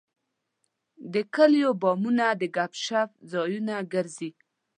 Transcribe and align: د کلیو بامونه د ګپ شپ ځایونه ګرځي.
د 1.13 1.15
کلیو 1.35 1.71
بامونه 1.81 2.25
د 2.39 2.43
ګپ 2.55 2.71
شپ 2.85 3.09
ځایونه 3.31 3.75
ګرځي. 3.93 4.29